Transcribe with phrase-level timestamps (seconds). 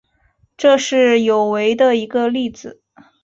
[0.57, 2.81] 这是有违的一个例子。